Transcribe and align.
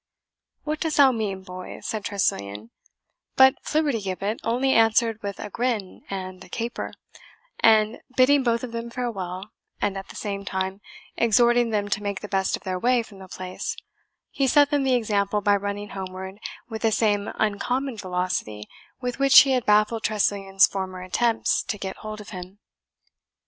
"What 0.63 0.79
dost 0.79 0.97
thou 0.97 1.11
mean, 1.11 1.43
boy?" 1.43 1.77
said 1.83 2.03
Tressilian; 2.03 2.71
but 3.35 3.61
Flibbertigibbet 3.63 4.39
only 4.43 4.73
answered 4.73 5.21
with 5.21 5.39
a 5.39 5.51
grin 5.51 6.01
and 6.09 6.43
a 6.43 6.49
caper, 6.49 6.91
and 7.59 7.99
bidding 8.17 8.41
both 8.41 8.63
of 8.63 8.71
them 8.71 8.89
farewell, 8.89 9.51
and, 9.79 9.95
at 9.95 10.07
the 10.09 10.15
same 10.15 10.43
time, 10.43 10.81
exhorting 11.17 11.69
them 11.69 11.87
to 11.89 12.01
make 12.01 12.21
the 12.21 12.27
best 12.27 12.55
of 12.57 12.63
their 12.63 12.79
way 12.79 13.03
from 13.03 13.19
the 13.19 13.27
place, 13.27 13.75
he 14.31 14.47
set 14.47 14.71
them 14.71 14.81
the 14.85 14.95
example 14.95 15.39
by 15.39 15.55
running 15.55 15.89
homeward 15.89 16.39
with 16.67 16.81
the 16.81 16.91
same 16.91 17.29
uncommon 17.35 17.95
velocity 17.95 18.67
with 19.01 19.19
which 19.19 19.41
he 19.41 19.51
had 19.51 19.67
baffled 19.67 20.01
Tressilian's 20.01 20.65
former 20.65 21.03
attempts 21.03 21.61
to 21.65 21.77
get 21.77 21.97
hold 21.97 22.19
of 22.19 22.29
him. 22.29 22.57